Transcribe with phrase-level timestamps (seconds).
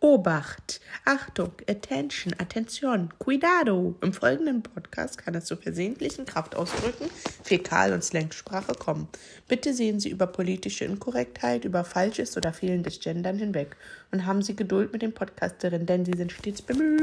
[0.00, 3.96] Obacht, Achtung, Attention, Attention, Cuidado.
[4.00, 7.10] Im folgenden Podcast kann es zu versehentlichen Kraftausdrücken,
[7.42, 9.08] Fäkal- und Slangsprache kommen.
[9.48, 13.76] Bitte sehen Sie über politische Inkorrektheit, über falsches oder fehlendes Gendern hinweg
[14.12, 17.02] und haben Sie Geduld mit den Podcasterinnen, denn sie sind stets bemüht.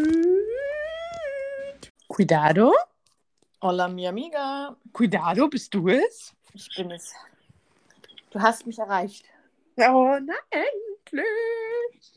[2.07, 2.73] Cuidado?
[3.61, 4.77] Hola, mi amiga.
[4.93, 6.33] Cuidado, bist du es?
[6.53, 7.13] Ich bin es.
[8.29, 9.25] Du hast mich erreicht.
[9.75, 12.15] Oh, na endlich.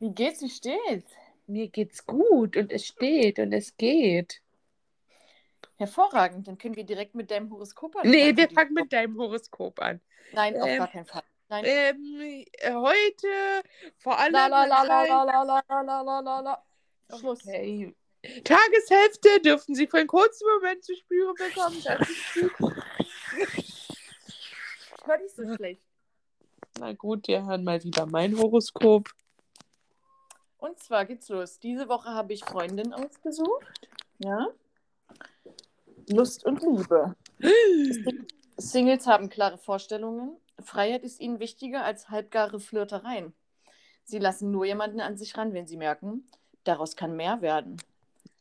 [0.00, 0.42] Wie geht's?
[0.42, 1.10] Wie steht's?
[1.46, 4.42] Mir geht's gut und es steht und es geht.
[5.76, 6.46] Hervorragend.
[6.46, 8.10] Dann können wir direkt mit deinem Horoskop anfangen.
[8.10, 10.00] Nee, wir fangen mit deinem Horoskop an.
[10.32, 11.22] Nein, auf Ähm, gar keinen Fall.
[11.48, 11.64] Nein.
[11.66, 13.62] Ähm, äh, heute
[13.96, 14.32] vor allem.
[14.32, 16.64] La la la la la la la la la la.
[17.18, 17.46] Schluss.
[17.46, 17.94] Okay.
[18.44, 21.80] Tageshälfte dürfen Sie für einen kurzen Moment zu spüren bekommen.
[21.84, 22.74] Das ist gut.
[23.56, 25.82] Ich höre dich so schlecht.
[26.80, 29.08] Na gut, wir hören mal wieder mein Horoskop.
[30.58, 31.60] Und zwar geht's los.
[31.60, 33.88] Diese Woche habe ich Freundin ausgesucht.
[34.18, 34.48] Ja.
[36.08, 37.14] Lust und Liebe.
[38.56, 40.36] Singles haben klare Vorstellungen.
[40.60, 43.32] Freiheit ist ihnen wichtiger als halbgare Flirtereien.
[44.04, 46.26] Sie lassen nur jemanden an sich ran, wenn sie merken,
[46.64, 47.76] daraus kann mehr werden.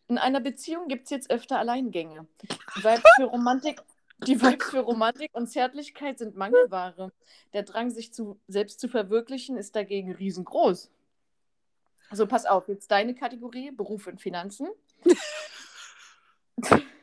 [0.07, 2.25] In einer Beziehung gibt es jetzt öfter Alleingänge.
[2.41, 3.81] Die Vibes für Romantik,
[4.25, 7.11] die Vibes für Romantik und Zärtlichkeit sind Mangelware.
[7.53, 10.89] Der Drang, sich zu, selbst zu verwirklichen, ist dagegen riesengroß.
[12.11, 14.67] So, pass auf, jetzt deine Kategorie, Beruf und Finanzen.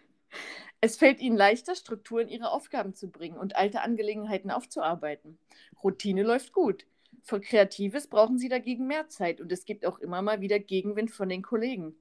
[0.81, 5.39] Es fällt ihnen leichter, Struktur in ihre Aufgaben zu bringen und alte Angelegenheiten aufzuarbeiten.
[5.83, 6.85] Routine läuft gut.
[7.23, 11.11] Für Kreatives brauchen sie dagegen mehr Zeit und es gibt auch immer mal wieder Gegenwind
[11.11, 11.97] von den Kollegen.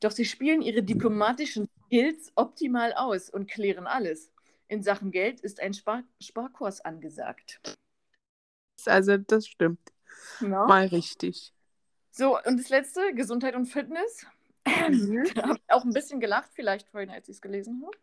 [0.00, 4.30] Doch sie spielen ihre diplomatischen Skills optimal aus und klären alles.
[4.66, 7.60] In Sachen Geld ist ein Spar Sparkurs angesagt.
[8.86, 9.92] Also, das stimmt.
[10.40, 10.64] Ja.
[10.66, 11.52] Mal richtig.
[12.14, 14.26] So, und das letzte, Gesundheit und Fitness.
[15.34, 17.96] Da habe ich auch ein bisschen gelacht, vielleicht vorhin, als ich es gelesen habe.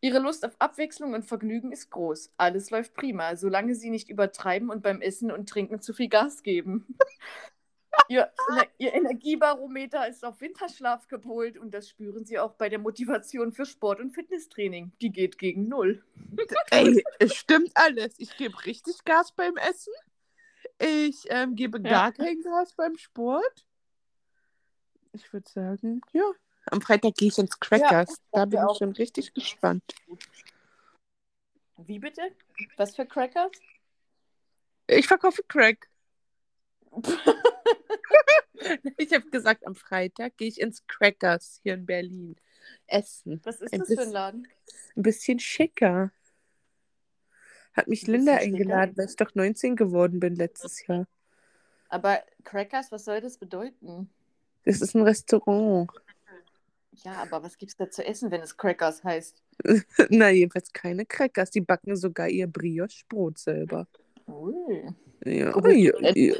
[0.00, 2.32] Ihre Lust auf Abwechslung und Vergnügen ist groß.
[2.36, 6.42] Alles läuft prima, solange sie nicht übertreiben und beim Essen und Trinken zu viel Gas
[6.42, 6.86] geben.
[8.08, 8.30] ihr,
[8.76, 13.64] ihr Energiebarometer ist auf Winterschlaf gepolt und das spüren sie auch bei der Motivation für
[13.64, 14.92] Sport- und Fitnesstraining.
[15.00, 16.04] Die geht gegen Null.
[16.70, 18.14] Ey, es stimmt alles.
[18.18, 19.92] Ich gebe richtig Gas beim Essen.
[20.78, 21.90] Ich ähm, gebe Ja.
[21.90, 23.66] gar kein Gas beim Sport.
[25.12, 26.30] Ich würde sagen, ja.
[26.66, 28.20] Am Freitag gehe ich ins Crackers.
[28.32, 29.82] da bin ich schon richtig gespannt.
[31.78, 32.22] Wie bitte?
[32.76, 33.52] Was für Crackers?
[34.86, 35.88] Ich verkaufe Crack.
[38.96, 42.36] ich habe gesagt, am Freitag gehe ich ins Crackers hier in Berlin.
[42.86, 43.40] Essen.
[43.44, 44.48] Was ist Ein das für ein bisschen- Laden?
[44.96, 46.10] Ein bisschen schicker.
[47.74, 51.06] Hat mich Linda eingeladen, weil ich doch 19 geworden bin letztes Jahr.
[51.88, 54.10] Aber Crackers, was soll das bedeuten?
[54.64, 55.90] Das ist ein Restaurant.
[57.04, 59.42] Ja, aber was gibt's da zu essen, wenn es Crackers heißt?
[60.10, 61.50] Na, jedenfalls keine Crackers.
[61.50, 63.86] Die backen sogar ihr Brioche-Brot selber.
[64.26, 64.94] Ui.
[65.24, 66.34] Ja, Gut, ja, ja.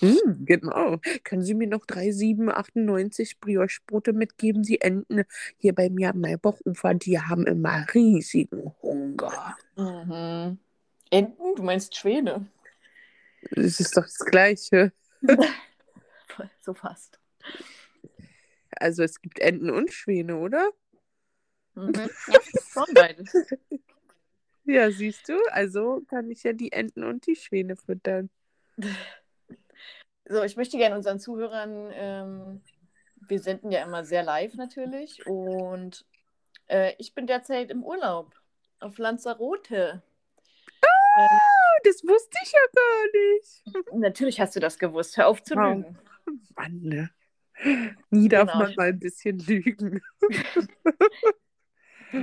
[0.00, 0.98] Hm, genau.
[1.24, 4.62] Können Sie mir noch drei, sieben, 98 Brioche-Brote mitgeben?
[4.62, 5.24] Die Enten
[5.58, 9.56] hier bei mir am Maybach-Ufer, die haben immer riesigen Hunger.
[9.80, 10.58] Mhm.
[11.10, 11.54] Enten?
[11.56, 12.46] Du meinst Schwäne?
[13.52, 14.92] Das ist doch das Gleiche.
[16.62, 17.18] So fast.
[18.70, 20.70] Also es gibt Enten und Schwäne, oder?
[21.74, 22.08] Mhm.
[22.28, 22.40] Ja,
[22.72, 23.32] schon beides.
[24.64, 25.36] Ja, siehst du?
[25.50, 28.30] Also kann ich ja die Enten und die Schwäne füttern.
[30.26, 32.60] So, ich möchte gerne unseren Zuhörern, ähm,
[33.26, 36.06] wir senden ja immer sehr live natürlich und
[36.68, 38.39] äh, ich bin derzeit im Urlaub
[38.80, 40.02] auf Lanzarote.
[41.16, 43.62] Ähm, Oh, das wusste ich ja gar nicht.
[44.00, 45.16] natürlich hast du das gewusst.
[45.16, 45.84] Hör auf zu Wow.
[45.84, 45.98] lügen.
[46.56, 47.10] Mann, ne?
[48.10, 48.64] Nie darf Genau.
[48.64, 50.00] man mal ein bisschen lügen.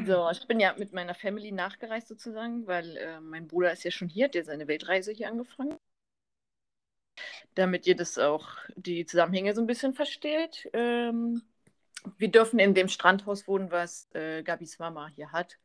[0.06, 3.92] So, ich bin ja mit meiner Family nachgereist sozusagen, weil äh, mein Bruder ist ja
[3.92, 5.78] schon hier, hat ja seine Weltreise hier angefangen.
[7.56, 10.70] Damit ihr das auch, die Zusammenhänge so ein bisschen versteht.
[10.74, 11.42] Ähm,
[12.18, 15.58] wir dürfen in dem Strandhaus wohnen, was äh, Gabis Mama hier hat.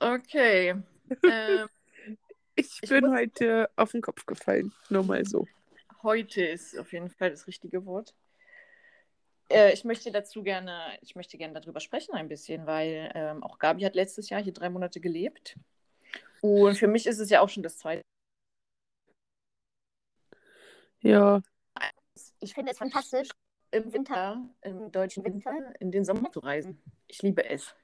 [0.00, 0.74] Okay.
[1.24, 1.68] ähm,
[2.56, 4.72] Ich Ich bin muss- heute auf den Kopf gefallen.
[4.88, 5.46] Nur mal so.
[6.02, 8.14] heute ist auf jeden Fall das richtige Wort.
[9.50, 13.58] Äh, ich möchte dazu gerne, ich möchte gerne darüber sprechen ein bisschen, weil ähm, auch
[13.58, 15.56] Gabi hat letztes Jahr hier drei Monate gelebt.
[16.40, 18.02] Und für mich ist es ja auch schon das zweite.
[21.00, 21.42] Ja.
[22.38, 23.28] Ich finde es fantastisch,
[23.70, 26.80] im Winter, im deutschen Winter, in den Sommer zu reisen.
[27.08, 27.74] Ich liebe es.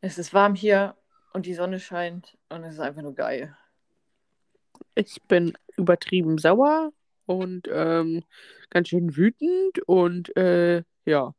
[0.00, 0.96] Es ist warm hier
[1.32, 3.56] und die Sonne scheint und es ist einfach nur geil.
[4.94, 6.92] Ich bin übertrieben sauer
[7.28, 8.22] und ähm,
[8.70, 11.34] ganz schön wütend und äh, ja.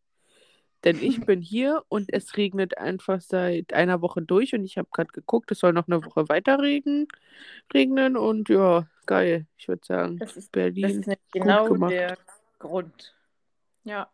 [0.84, 4.90] Denn ich bin hier und es regnet einfach seit einer Woche durch und ich habe
[4.92, 7.08] gerade geguckt, es soll noch eine Woche weiter regen,
[7.74, 9.48] regnen und ja, geil.
[9.58, 10.84] Ich würde sagen, Das ist, Berlin.
[10.84, 12.18] das ist nämlich gut genau der
[12.60, 13.16] Grund.
[13.84, 14.10] Ja.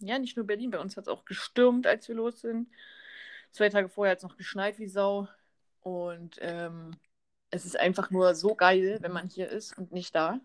[0.00, 2.68] Ja, nicht nur Berlin, bei uns hat es auch gestürmt, als wir los sind.
[3.52, 5.28] Zwei Tage vorher hat es noch geschneit wie Sau.
[5.80, 6.90] Und ähm,
[7.50, 10.40] es ist einfach nur so geil, wenn man hier ist und nicht da.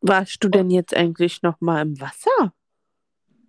[0.00, 2.52] Warst du denn jetzt eigentlich noch mal im Wasser?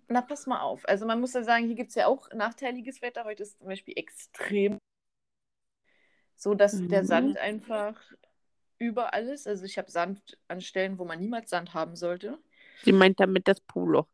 [0.08, 0.88] Na, pass mal auf.
[0.88, 3.24] Also man muss ja sagen, hier gibt es ja auch nachteiliges Wetter.
[3.24, 4.78] Heute ist zum Beispiel extrem
[6.36, 7.06] so, dass der Mhm.
[7.06, 8.00] Sand einfach
[8.78, 9.46] überall ist.
[9.46, 12.38] Also ich habe Sand an Stellen, wo man niemals Sand haben sollte.
[12.82, 14.06] Sie meint damit das Polo.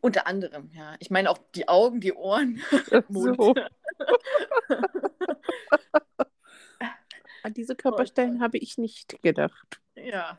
[0.00, 0.96] Unter anderem, ja.
[0.98, 2.60] Ich meine auch die Augen, die Ohren,
[3.08, 3.36] Mund.
[3.40, 3.54] so.
[7.42, 9.80] An diese Körperstellen habe ich nicht gedacht.
[10.04, 10.38] Ja,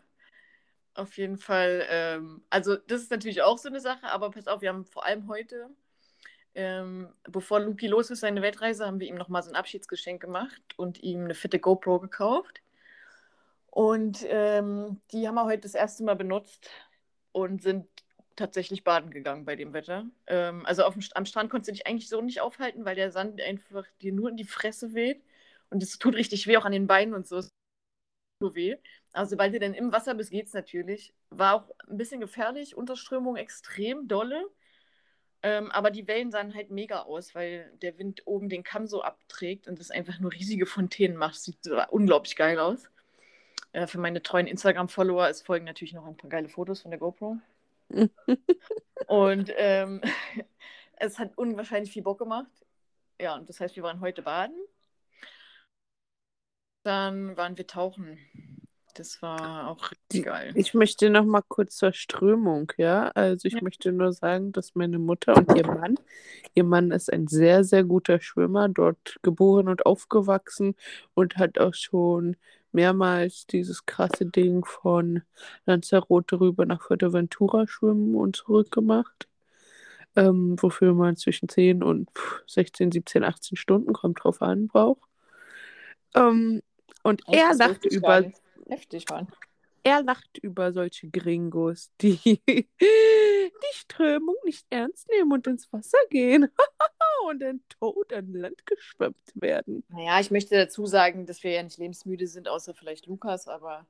[0.95, 1.85] auf jeden Fall.
[1.89, 5.05] Ähm, also das ist natürlich auch so eine Sache, aber pass auf, wir haben vor
[5.05, 5.69] allem heute,
[6.55, 10.61] ähm, bevor Luki los ist, seine Weltreise, haben wir ihm nochmal so ein Abschiedsgeschenk gemacht
[10.77, 12.61] und ihm eine fette GoPro gekauft.
[13.67, 16.69] Und ähm, die haben wir heute das erste Mal benutzt
[17.31, 17.87] und sind
[18.35, 20.05] tatsächlich baden gegangen bei dem Wetter.
[20.27, 23.41] Ähm, also dem, am Strand konntest du dich eigentlich so nicht aufhalten, weil der Sand
[23.41, 25.23] einfach dir nur in die Fresse weht.
[25.69, 27.41] Und es tut richtig weh, auch an den Beinen und so.
[28.41, 28.77] Es nur weh.
[29.13, 31.13] Aber sobald du dann im Wasser bist, geht's natürlich.
[31.29, 34.45] War auch ein bisschen gefährlich, Unterströmung extrem dolle.
[35.43, 39.01] Ähm, aber die Wellen sahen halt mega aus, weil der Wind oben den Kamm so
[39.01, 41.35] abträgt und das einfach nur riesige Fontänen macht.
[41.35, 42.89] Sieht so unglaublich geil aus.
[43.73, 46.99] Äh, für meine treuen Instagram-Follower, es folgen natürlich noch ein paar geile Fotos von der
[46.99, 47.37] GoPro.
[49.07, 50.01] und ähm,
[50.97, 52.51] es hat unwahrscheinlich viel Bock gemacht.
[53.19, 54.55] Ja, und das heißt, wir waren heute baden.
[56.83, 58.17] Dann waren wir tauchen.
[58.95, 60.51] Das war auch richtig geil.
[60.55, 63.09] Ich möchte noch mal kurz zur Strömung, ja.
[63.09, 63.61] Also ich Ja.
[63.61, 65.95] möchte nur sagen, dass meine Mutter und ihr Mann,
[66.53, 70.75] ihr Mann ist ein sehr, sehr guter Schwimmer, dort geboren und aufgewachsen
[71.13, 72.35] und hat auch schon
[72.73, 75.21] mehrmals dieses krasse Ding von
[75.65, 79.27] Lanzarote rüber nach Fuerteventura schwimmen und zurück gemacht.
[80.15, 85.07] Ähm, wofür man zwischen 10 und pff, 16, 17, 18 Stunden, kommt drauf an, braucht.
[86.15, 86.61] Ähm,
[87.03, 88.31] und Echt, er lacht über.
[88.67, 89.27] Heftig waren.
[89.83, 92.41] er lacht über solche Gringos, die
[92.81, 96.47] die Strömung nicht ernst nehmen und ins Wasser gehen
[97.27, 99.83] und dann tot an Land geschwemmt werden.
[99.89, 103.85] Naja, ich möchte dazu sagen, dass wir ja nicht lebensmüde sind, außer vielleicht Lukas, aber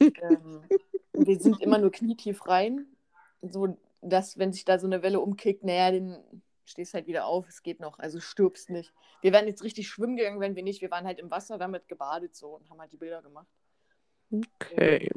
[0.00, 0.62] ähm,
[1.12, 2.86] wir sind immer nur knietief rein.
[3.42, 7.48] So, dass, wenn sich da so eine Welle umkickt, naja, dann stehst halt wieder auf,
[7.48, 8.92] es geht noch, also stirbst nicht.
[9.20, 10.80] Wir wären jetzt richtig schwimmen gegangen, wenn wir nicht.
[10.80, 13.48] Wir waren halt im Wasser damit gebadet so und haben halt die Bilder gemacht.
[14.30, 15.10] Okay.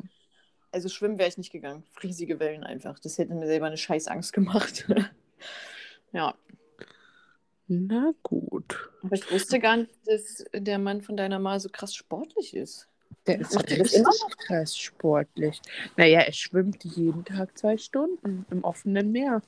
[0.72, 1.84] Also schwimmen wäre ich nicht gegangen.
[2.02, 2.98] Riesige Wellen einfach.
[3.00, 4.88] Das hätte mir selber eine scheiß Angst gemacht.
[6.12, 6.36] ja.
[7.68, 8.90] Na gut.
[9.04, 12.88] Aber ich wusste gar nicht, dass der Mann von deiner Ma so krass sportlich ist.
[13.28, 15.62] Der Macht ist das richtig immer krass sportlich.
[15.96, 19.42] Naja, er schwimmt jeden Tag zwei Stunden im offenen Meer.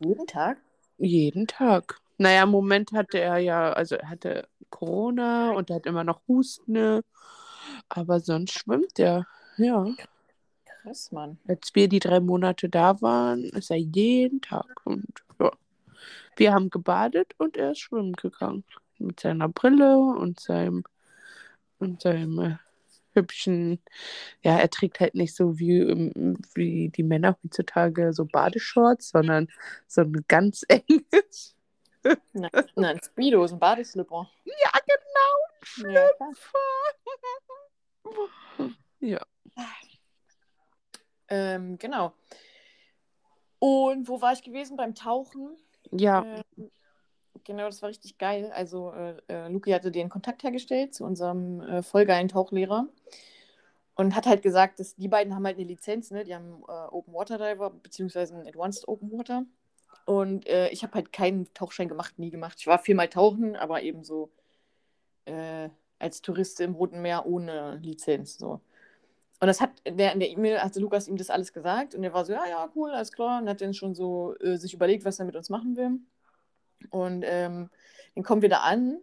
[0.00, 0.58] Jeden Tag?
[0.98, 2.00] Jeden Tag.
[2.18, 6.20] Naja, im Moment hatte er ja, also er hatte Corona und er hat immer noch
[6.26, 7.00] Husten.
[7.88, 9.26] Aber sonst schwimmt er.
[9.56, 9.86] Ja.
[10.82, 11.38] Krass, Mann.
[11.46, 14.80] Als wir die drei Monate da waren, ist er jeden Tag.
[14.84, 15.06] Und
[15.40, 15.52] ja.
[16.36, 18.64] Wir haben gebadet und er ist schwimmen gegangen.
[18.98, 20.84] Mit seiner Brille und seinem,
[21.78, 22.56] und seinem äh,
[23.14, 23.80] hübschen,
[24.42, 29.48] ja, er trägt halt nicht so wie, ähm, wie die Männer heutzutage so Badeshorts, sondern
[29.86, 31.54] so ein ganz enges.
[32.32, 34.30] Nein, nein Speedo ist ein Badeslipper.
[34.44, 35.92] Ja, genau.
[35.92, 36.34] Ja, klar.
[39.00, 39.20] Ja.
[41.28, 42.12] ähm, genau.
[43.60, 44.76] Und wo war ich gewesen?
[44.76, 45.56] Beim Tauchen.
[45.92, 46.24] Ja.
[46.56, 46.70] Ähm,
[47.48, 48.52] genau, das war richtig geil.
[48.54, 52.86] Also, äh, äh, Luki hatte den Kontakt hergestellt zu unserem äh, voll geilen Tauchlehrer
[53.96, 56.22] und hat halt gesagt, dass die beiden haben halt eine Lizenz, ne?
[56.24, 59.44] Die haben äh, Open Water Diver beziehungsweise Advanced Open Water.
[60.06, 62.58] Und äh, ich habe halt keinen Tauchschein gemacht, nie gemacht.
[62.60, 64.30] Ich war viermal tauchen, aber eben so
[65.24, 68.38] äh, als Tourist im Roten Meer ohne Lizenz.
[68.38, 68.60] So.
[69.40, 72.12] Und das hat der in der E-Mail, hatte Lukas ihm das alles gesagt und er
[72.12, 73.40] war so, ja, ja, cool, alles klar.
[73.40, 76.00] Und hat dann schon so äh, sich überlegt, was er mit uns machen will.
[76.90, 77.70] Und ähm,
[78.14, 78.98] dann kommen wir da an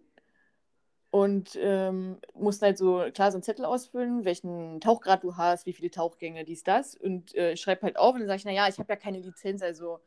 [1.11, 5.73] Und ähm, musst halt so, klar, so einen Zettel ausfüllen, welchen Tauchgrad du hast, wie
[5.73, 6.95] viele Tauchgänge, dies, das.
[6.95, 9.19] Und äh, ich schreibe halt auf und dann sage ich, naja, ich habe ja keine
[9.19, 9.99] Lizenz, also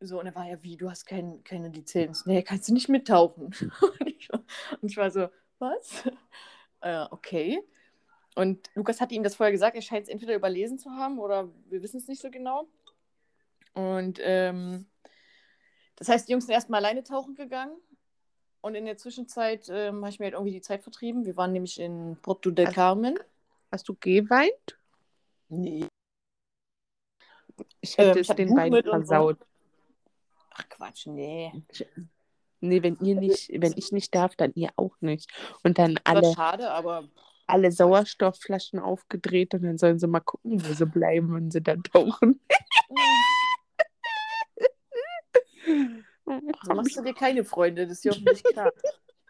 [0.00, 0.20] so.
[0.20, 2.26] Und er war ja, wie, du hast kein, keine Lizenz.
[2.26, 3.46] Nee, kannst du nicht mittauchen.
[4.00, 5.28] und, ich und ich war so,
[5.58, 6.04] was?
[6.80, 7.60] Äh, okay.
[8.36, 11.48] Und Lukas hatte ihm das vorher gesagt, er scheint es entweder überlesen zu haben oder
[11.68, 12.68] wir wissen es nicht so genau.
[13.74, 14.86] Und ähm,
[15.98, 17.76] das heißt, die Jungs sind erstmal alleine tauchen gegangen.
[18.60, 21.24] Und in der Zwischenzeit ähm, habe ich mir halt irgendwie die Zeit vertrieben.
[21.24, 23.18] Wir waren nämlich in Porto del Hast- Carmen.
[23.70, 24.78] Hast du geweint?
[25.48, 25.86] Nee.
[27.80, 28.90] Ich hätte Ähm, es ich den beiden und so.
[28.90, 29.38] versaut.
[30.50, 31.52] Ach Quatsch, nee.
[32.60, 35.30] Nee, wenn ihr nicht, wenn ich nicht darf, dann ihr auch nicht.
[35.62, 37.04] Und dann alle, schade, aber
[37.46, 41.82] alle Sauerstoffflaschen aufgedreht und dann sollen sie mal gucken, wo sie bleiben, wenn sie dann
[41.84, 42.40] tauchen.
[46.64, 48.72] so machst du dir keine Freunde, das ist ja hoffentlich klar.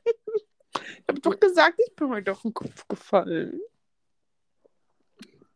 [0.05, 3.61] Ich hab doch gesagt, ich bin heute auf den Kopf gefallen.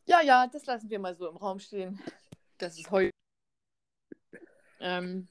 [0.06, 2.00] Ja, ja, das lassen wir mal so im Raum stehen.
[2.58, 3.12] Das ist heute.
[4.80, 5.28] Ähm,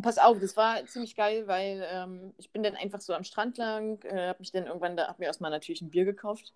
[0.00, 3.58] pass auf, das war ziemlich geil, weil ähm, ich bin dann einfach so am Strand
[3.58, 6.54] lang, äh, habe mich dann irgendwann, da hab mir erstmal natürlich ein Bier gekauft.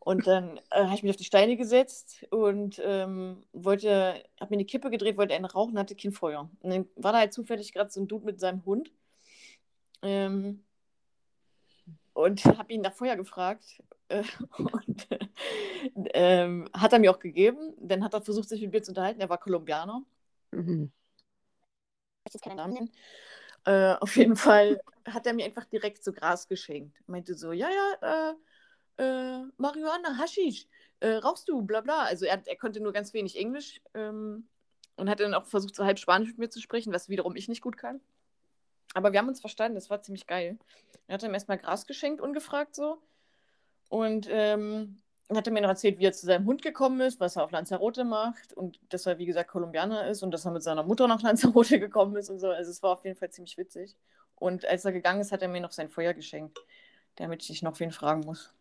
[0.00, 4.56] Und dann äh, habe ich mich auf die Steine gesetzt und ähm, wollte, habe mir
[4.56, 6.50] eine Kippe gedreht, wollte einen rauchen, hatte kein Feuer.
[6.60, 8.90] Und dann war da halt zufällig gerade so ein Dude mit seinem Hund.
[10.02, 10.64] Ähm,
[12.14, 13.82] und habe ihn nach Feuer gefragt.
[14.08, 14.24] Äh,
[14.58, 15.08] und
[16.14, 17.74] ähm, hat er mir auch gegeben.
[17.78, 19.20] Dann hat er versucht, sich mit mir zu unterhalten.
[19.20, 20.02] Er war Kolumbianer.
[20.52, 20.90] Mhm.
[22.26, 22.92] Ich jetzt keinen Namen nennen.
[23.64, 26.96] Äh, auf jeden Fall hat er mir einfach direkt so Gras geschenkt.
[27.06, 28.34] Meinte so, ja, ja, äh,
[29.00, 30.66] äh, Marihuana, Haschisch,
[31.00, 32.04] äh, rauchst du, bla bla.
[32.04, 34.46] Also er, er konnte nur ganz wenig Englisch ähm,
[34.96, 37.48] und hat dann auch versucht, so halb Spanisch mit mir zu sprechen, was wiederum ich
[37.48, 38.00] nicht gut kann.
[38.94, 40.58] Aber wir haben uns verstanden, das war ziemlich geil.
[41.06, 42.98] Er hat ihm erstmal Gras geschenkt, ungefragt so.
[43.88, 45.00] Und ähm,
[45.36, 47.52] hat er mir noch erzählt, wie er zu seinem Hund gekommen ist, was er auf
[47.52, 51.06] Lanzarote macht und dass er, wie gesagt, Kolumbianer ist und dass er mit seiner Mutter
[51.08, 52.48] nach Lanzarote gekommen ist und so.
[52.48, 53.96] Also es war auf jeden Fall ziemlich witzig.
[54.34, 56.58] Und als er gegangen ist, hat er mir noch sein Feuer geschenkt,
[57.16, 58.52] damit ich noch wen fragen muss.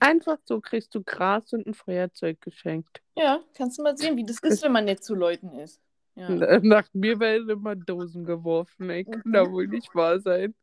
[0.00, 3.00] Einfach so kriegst du Gras und ein Feuerzeug geschenkt.
[3.16, 5.80] Ja, kannst du mal sehen, wie das ist, wenn man nett zu Leuten ist.
[6.14, 6.30] Ja.
[6.60, 8.90] Nach mir werden immer Dosen geworfen.
[8.90, 10.54] Ey, kann da wohl nicht wahr sein.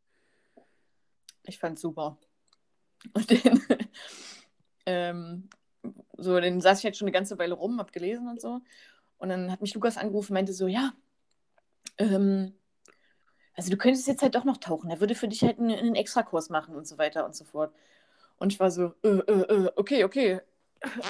[1.44, 2.18] Ich fand's super.
[3.12, 3.60] Und den,
[4.86, 5.48] ähm,
[6.16, 8.60] so, den saß ich halt schon eine ganze Weile rum, hab gelesen und so.
[9.18, 10.92] Und dann hat mich Lukas angerufen und meinte so, ja,
[11.98, 12.54] ähm,
[13.54, 14.90] also du könntest jetzt halt doch noch tauchen.
[14.90, 17.72] Er würde für dich halt einen, einen Extrakurs machen und so weiter und so fort.
[18.38, 20.40] Und ich war so, äh, äh, äh, okay, okay.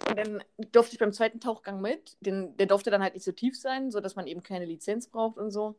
[0.08, 2.16] Und dann durfte ich beim zweiten Tauchgang mit.
[2.20, 5.38] Den, der durfte dann halt nicht so tief sein, sodass man eben keine Lizenz braucht
[5.38, 5.74] und so.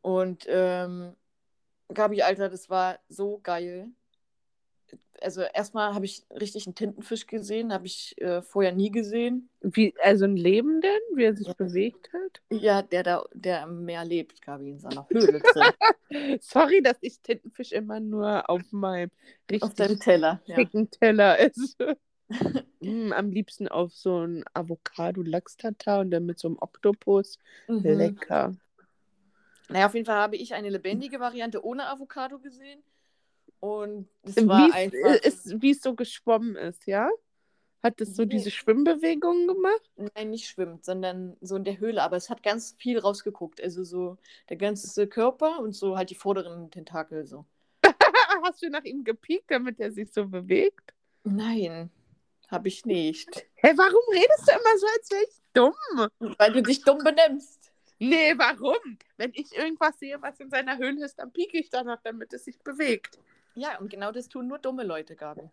[0.00, 1.14] Und ähm,
[1.92, 3.88] Gabi, Alter, das war so geil.
[5.20, 9.48] Also erstmal habe ich richtig einen Tintenfisch gesehen, habe ich äh, vorher nie gesehen.
[9.60, 11.54] Wie, also ein Lebenden, wie er sich Ja.
[11.54, 12.42] bewegt hat?
[12.50, 15.72] Ja, der da, der im Meer lebt, Gabi, in seiner Höhle drin.
[16.40, 19.10] Sorry, dass ich Tintenfisch immer nur auf meinem
[19.60, 20.40] auf deinem richtig Teller.
[20.46, 20.56] Ja.
[20.56, 21.96] schicken Teller esse.
[22.80, 27.38] Mm, am liebsten auf so ein Avocado-Lachs-Tatar und dann mit so einem Oktopus.
[27.68, 27.82] Mhm.
[27.84, 28.56] Lecker.
[29.68, 32.82] Naja, auf jeden Fall habe ich eine lebendige Variante ohne Avocado gesehen.
[33.62, 35.14] Und es Wie war es einfach.
[35.22, 37.08] ist, wie es so geschwommen ist, ja?
[37.80, 38.30] Hat es so Nee.
[38.30, 39.88] diese Schwimmbewegungen gemacht?
[40.16, 42.02] Nein, nicht schwimmt, sondern so in der Höhle.
[42.02, 43.60] Aber es hat ganz viel rausgeguckt.
[43.62, 47.44] Also so der ganze Körper und so halt die vorderen Tentakel so.
[48.42, 50.92] Hast du nach ihm gepiekt, damit er sich so bewegt?
[51.22, 51.88] Nein,
[52.48, 53.46] habe ich nicht.
[53.54, 56.36] Hä, warum redest du immer so, als wäre ich dumm?
[56.38, 57.70] Weil du dich dumm benimmst.
[58.00, 58.98] Nee, warum?
[59.16, 62.44] Wenn ich irgendwas sehe, was in seiner Höhle ist, dann pieke ich danach, damit es
[62.44, 63.20] sich bewegt.
[63.54, 65.50] Ja, und genau das tun nur dumme Leute, Gabi.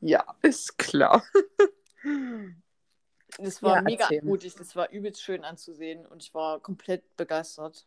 [0.00, 1.24] Ja, ist klar.
[3.38, 7.86] Das war Ja, mega mutig, das war übelst schön anzusehen und ich war komplett begeistert.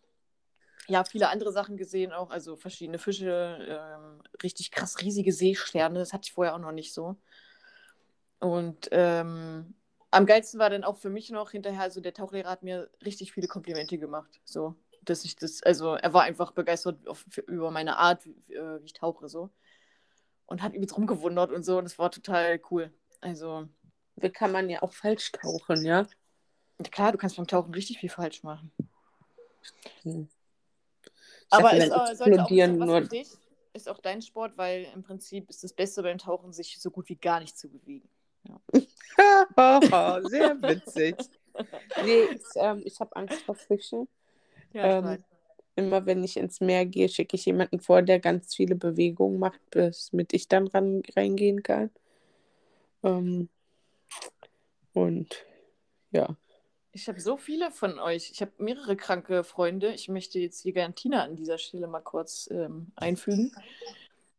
[0.87, 6.13] Ja, viele andere Sachen gesehen auch, also verschiedene Fische, ähm, richtig krass riesige Seesterne, das
[6.13, 7.15] hatte ich vorher auch noch nicht so.
[8.39, 9.75] Und ähm,
[10.11, 13.31] am geilsten war dann auch für mich noch hinterher, also der Tauchlehrer hat mir richtig
[13.31, 17.97] viele Komplimente gemacht, so, dass ich das, also er war einfach begeistert auf, über meine
[17.97, 19.49] Art, wie, äh, wie ich tauche, so.
[20.45, 22.91] Und hat übelst rumgewundert und so und das war total cool.
[23.21, 23.67] Also,
[24.15, 26.05] Da kann man ja auch falsch tauchen, ja?
[26.91, 28.71] klar, du kannst beim Tauchen richtig viel falsch machen.
[30.03, 30.27] Hm.
[31.49, 33.29] Aber dachte, ist, äh, sollte auch nur- dich.
[33.75, 37.09] Ist auch dein Sport, weil im Prinzip ist das Beste beim Tauchen, sich so gut
[37.09, 38.07] wie gar nicht zu bewegen.
[40.29, 41.15] Sehr witzig.
[42.03, 44.07] Nee, ich, ähm, ich habe Angst vor Fischen.
[44.73, 45.21] Ja, Ähm, weiß.
[45.75, 49.59] Immer wenn ich ins Meer gehe, schicke ich jemanden vor, der ganz viele Bewegungen macht,
[49.71, 51.89] bis mit ich dann ran, reingehen kann.
[53.03, 53.49] Ähm,
[54.93, 55.45] und
[56.11, 56.37] ja.
[56.91, 58.29] Ich habe so viele von euch.
[58.31, 59.93] Ich habe mehrere kranke Freunde.
[59.93, 63.51] Ich möchte jetzt hier gerne Tina an dieser Stelle mal kurz ähm, einfügen.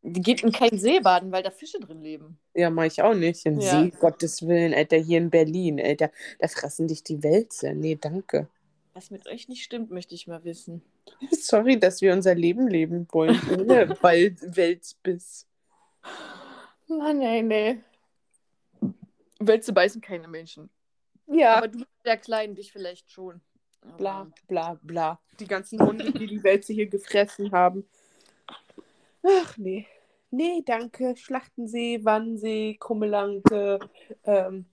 [0.03, 2.38] Die geht in kein Seebaden, weil da Fische drin leben.
[2.55, 3.45] Ja, mache ich auch nicht.
[3.45, 3.83] In Ja.
[3.83, 7.75] See, Gottes Willen, Alter, hier in Berlin, Alter, da fressen dich die Wälze.
[7.75, 8.47] Nee, danke.
[8.95, 10.83] Was mit euch nicht stimmt, möchte ich mal wissen.
[11.33, 15.47] Sorry, dass wir unser Leben leben wollen, ohne Wald Wälzbiss.
[16.87, 17.81] Mann, ey, nee.
[19.41, 20.71] Wälze beißen keine Menschen.
[21.27, 23.41] Ja, Aber du bist sehr klein, dich vielleicht schon.
[23.83, 25.21] Aber- bla, bla, bla.
[25.41, 27.85] Die ganzen Hunde, die die Wälze hier gefressen haben.
[29.27, 29.87] Ach, nee.
[30.31, 31.17] Nee, danke.
[31.17, 33.81] Schlachtensee, Wannsee, Krummelanke.
[34.25, 34.67] Ähm,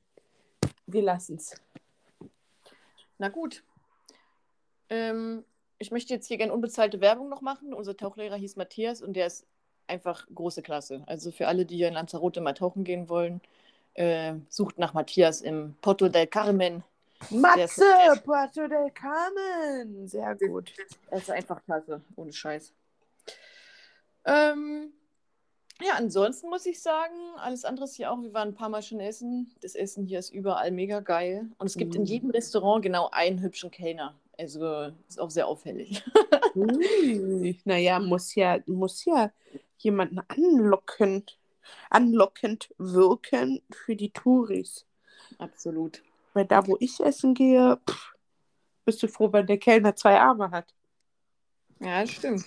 [0.86, 1.56] wir lassen's.
[3.18, 3.63] Na gut.
[4.91, 5.43] Ähm,
[5.79, 7.74] ich möchte jetzt hier gerne unbezahlte Werbung noch machen.
[7.74, 9.48] Unser Tauchlehrer hieß Matthias und der ist
[9.88, 11.01] einfach große Klasse.
[11.07, 13.41] Also für alle, die hier in Lanzarote mal tauchen gehen wollen,
[13.95, 16.83] äh, sucht nach Matthias im Porto del Carmen.
[17.29, 17.83] Matze,
[18.24, 20.07] Puerto del Carmen.
[20.07, 20.71] Sehr gut.
[21.10, 22.74] Er ist einfach klasse, ohne Scheiß.
[24.25, 24.91] Ähm,
[25.81, 28.81] ja, ansonsten muss ich sagen, alles andere ist hier auch, wir waren ein paar Mal
[28.83, 29.51] schon essen.
[29.62, 31.50] Das Essen hier ist überall mega geil.
[31.57, 32.07] Und es gibt in Mhm.
[32.07, 34.15] jedem Restaurant genau einen hübschen Kellner.
[34.41, 36.03] Also ist auch sehr auffällig.
[36.55, 39.31] Ui, naja, muss ja, muss ja
[39.77, 41.24] jemanden anlocken,
[41.91, 44.88] anlockend wirken für die Touris.
[45.38, 46.01] Absolut.
[46.33, 48.15] Weil da, wo ich essen gehe, pff,
[48.83, 50.74] bist du froh, wenn der Kellner zwei Arme hat.
[51.79, 52.43] Ja, das stimmt.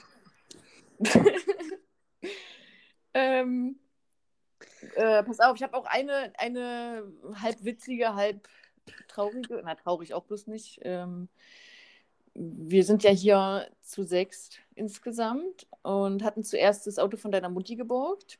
[3.14, 3.78] ähm,
[4.96, 7.04] äh, pass auf, ich habe auch eine, eine
[7.40, 8.48] halb witzige, halb
[9.06, 10.80] traurige, na traurig auch bloß nicht.
[10.82, 11.28] Ähm,
[12.34, 17.76] wir sind ja hier zu sechst insgesamt und hatten zuerst das Auto von deiner Mutti
[17.76, 18.38] geborgt.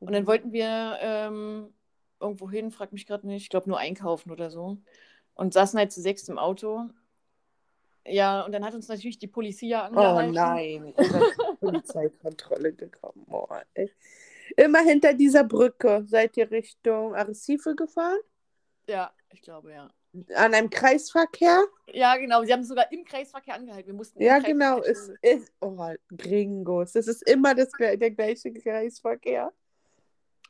[0.00, 1.74] Und dann wollten wir ähm,
[2.20, 4.78] irgendwo hin, frag mich gerade nicht, ich glaube nur einkaufen oder so.
[5.34, 6.88] Und saßen halt zu sechst im Auto.
[8.06, 10.32] Ja, und dann hat uns natürlich die Polizei Oh angehalten.
[10.32, 13.26] nein, seid zur Polizeikontrolle gekommen.
[13.28, 13.46] Oh.
[14.56, 18.18] Immer hinter dieser Brücke seid ihr Richtung Arrecife gefahren?
[18.88, 19.90] Ja, ich glaube, ja.
[20.34, 21.64] An einem Kreisverkehr?
[21.86, 22.42] Ja, genau.
[22.42, 23.86] Sie haben sogar im Kreisverkehr angehalten.
[23.88, 24.80] Wir mussten Ja, genau.
[24.80, 25.76] Es ist, oh,
[26.16, 26.92] Gringos.
[26.92, 29.52] Das ist immer das, der gleiche Kreisverkehr.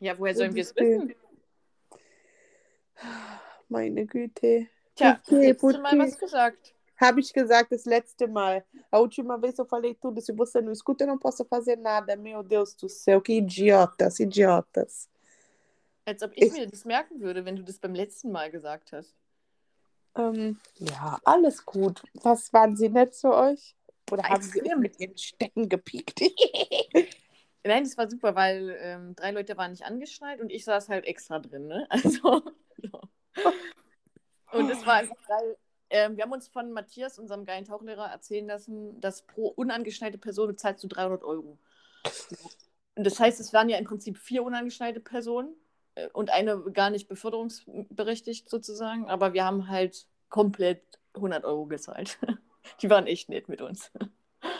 [0.01, 1.15] Ja, woher sollen wir es wissen?
[3.69, 4.69] Meine Güte.
[4.95, 5.99] Tja, das Okay, letzte Mal okay.
[5.99, 6.75] was gesagt.
[6.97, 8.65] Habe ich gesagt das letzte Mal.
[8.91, 10.21] A última vez eu falei tudo.
[10.21, 12.17] Se você não escuta, eu não posso fazer nada.
[12.17, 15.09] Meu Deus do céu, que idiotas, idiotas.
[16.05, 19.15] Als ob ich mir das merken würde, wenn du das beim letzten Mal gesagt hast.
[20.17, 22.03] Ähm, ja, alles gut.
[22.15, 23.77] Was waren sie nett zu euch?
[24.11, 24.81] Oder haben sie Extrem.
[24.81, 26.21] mit ihren Stecken gepiekt?
[27.65, 31.05] Nein, das war super, weil ähm, drei Leute waren nicht angeschnallt und ich saß halt
[31.05, 31.87] extra drin, ne?
[31.91, 32.43] Also.
[32.83, 33.03] so.
[34.53, 35.57] Und es war einfach geil.
[35.91, 40.49] Ähm, wir haben uns von Matthias, unserem geilen Tauchlehrer, erzählen lassen, dass pro unangeschnallte Person
[40.49, 41.59] bezahlst du 300 Euro.
[42.95, 45.55] Und das heißt, es waren ja im Prinzip vier unangeschnallte Personen
[46.13, 50.83] und eine gar nicht beförderungsberechtigt sozusagen, aber wir haben halt komplett
[51.15, 52.19] 100 Euro gezahlt.
[52.83, 53.91] Die waren echt nett mit uns.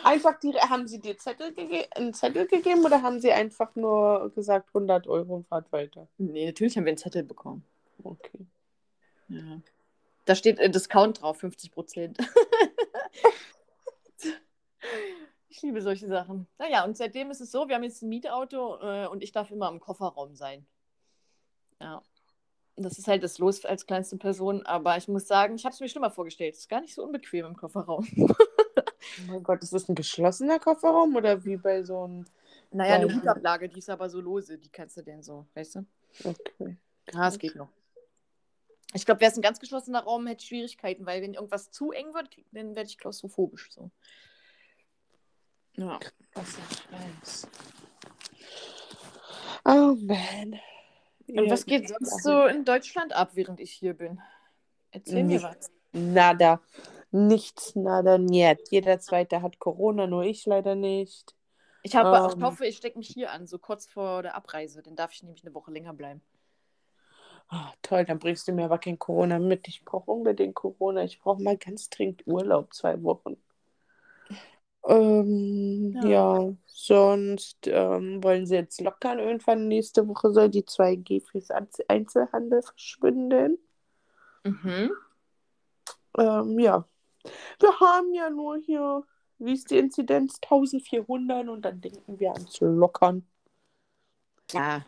[0.03, 1.53] Einfach die, haben sie dir Zettel
[1.95, 6.07] einen Zettel gegeben oder haben sie einfach nur gesagt 100 Euro und fahrt weiter?
[6.17, 7.63] Nee, natürlich haben wir einen Zettel bekommen.
[8.03, 8.45] Okay.
[9.29, 9.61] Ja.
[10.25, 12.17] Da steht äh, Discount drauf, 50 Prozent.
[15.49, 16.47] ich liebe solche Sachen.
[16.57, 19.51] Naja, und seitdem ist es so, wir haben jetzt ein Mietauto äh, und ich darf
[19.51, 20.65] immer im Kofferraum sein.
[21.79, 22.01] Ja.
[22.75, 25.81] Das ist halt das Los als kleinste Person, aber ich muss sagen, ich habe es
[25.81, 26.53] mir schlimmer vorgestellt.
[26.53, 28.07] Es ist gar nicht so unbequem im Kofferraum.
[29.21, 32.25] Oh mein Gott, ist das ein geschlossener Kofferraum oder wie bei so einem.
[32.71, 35.85] naja, eine Hutablage, die ist aber so lose, die kannst du denn so, weißt du?
[36.23, 36.77] Okay.
[37.13, 37.69] Ja, es geht noch.
[38.93, 42.13] Ich glaube, wäre es ein ganz geschlossener Raum, hätte Schwierigkeiten, weil wenn irgendwas zu eng
[42.13, 43.69] wird, dann werde ich klaustrophobisch.
[43.71, 43.91] So.
[45.75, 45.99] Ja.
[46.33, 46.59] Das ist
[46.91, 47.47] nice.
[49.65, 50.59] Oh man.
[51.29, 54.21] Und was geht sonst so in Deutschland ab, während ich hier bin?
[54.91, 55.43] Erzähl mir Nicht.
[55.43, 55.71] was.
[55.91, 56.61] Nada.
[57.11, 58.69] Nichts, nada, niet.
[58.69, 61.35] Jeder Zweite hat Corona, nur ich leider nicht.
[61.81, 62.37] Ich, habe, Ähm.
[62.37, 64.83] ich hoffe, ich stecke mich hier an, so kurz vor der Abreise.
[64.83, 66.21] Dann darf ich nämlich eine Woche länger bleiben.
[67.47, 69.67] Ah, toll, dann bringst du mir aber kein Corona mit.
[69.67, 71.03] Ich brauche unbedingt Corona.
[71.03, 73.37] Ich brauche mal ganz dringend Urlaub, zwei Wochen.
[74.89, 76.07] Ähm, Ja.
[76.39, 76.53] ja.
[76.65, 79.19] sonst ähm, wollen sie jetzt lockern.
[79.19, 83.57] Irgendwann nächste Woche soll die 2G fürs Einz- Einzelhandel verschwinden.
[84.43, 84.91] Mhm.
[86.17, 86.85] Ähm, ja.
[87.59, 89.03] Wir haben ja nur hier
[89.37, 90.39] Wie ist die Inzidenz?
[90.41, 93.25] 1400 und dann denken wir an zu lockern.
[94.51, 94.83] Ja.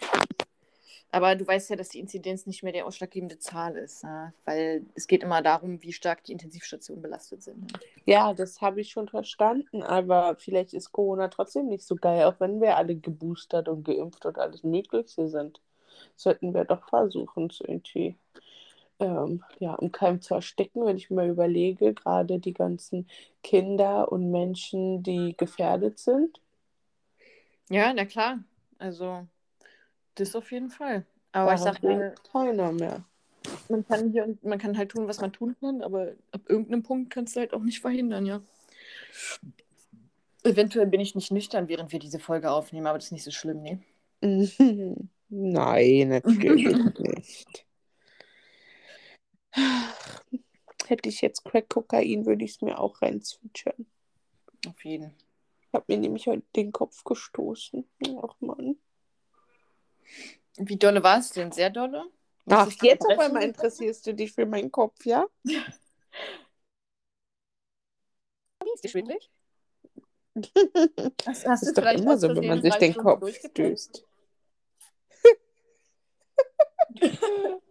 [1.14, 4.34] Aber du weißt ja, dass die Inzidenz nicht mehr die ausschlaggebende Zahl ist, ne?
[4.46, 7.60] weil es geht immer darum, wie stark die Intensivstationen belastet sind.
[7.60, 7.80] Ne?
[8.06, 12.40] Ja, das habe ich schon verstanden, aber vielleicht ist Corona trotzdem nicht so geil, auch
[12.40, 15.60] wenn wir alle geboostert und geimpft und alles Mögliche sind.
[16.16, 18.16] Sollten wir doch versuchen, es irgendwie
[19.02, 23.10] ähm, ja, im Keim zu ersticken, wenn ich mir überlege, gerade die ganzen
[23.44, 26.40] Kinder und Menschen, die gefährdet sind.
[27.70, 28.40] Ja, na klar.
[28.78, 29.28] Also,
[30.16, 31.06] das auf jeden Fall.
[31.32, 33.06] Aber ich Daran sag mal, keiner mehr.
[33.70, 36.84] man kann hier und man kann halt tun, was man tun kann, aber ab irgendeinem
[36.84, 38.42] Punkt kannst du halt auch nicht verhindern, ja.
[40.44, 43.32] Eventuell bin ich nicht nüchtern, während wir diese Folge aufnehmen, aber das ist nicht so
[43.32, 43.84] schlimm, ne?
[45.30, 46.66] Nein, natürlich
[47.00, 47.66] nicht.
[50.88, 53.86] Hätte ich jetzt Crack-Kokain, würde ich es mir auch reinzwitschern.
[54.68, 55.14] Auf jeden.
[55.68, 57.86] Ich habe mir nämlich heute den Kopf gestoßen.
[58.22, 58.78] Ach Mann.
[60.58, 61.52] Wie dolle war es denn?
[61.52, 62.06] Sehr dolle?
[62.50, 65.26] Ach, jetzt auf einmal interessierst du dich für meinen Kopf, ja?
[68.74, 69.30] Ist die schwindelig?
[71.26, 74.08] Hast, hast ist doch immer so, wenn man sich den Kopf stößt.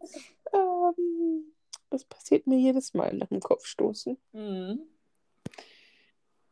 [0.52, 1.54] ähm,
[1.90, 4.18] das passiert mir jedes Mal nach dem Kopfstoßen.
[4.32, 4.80] Mhm.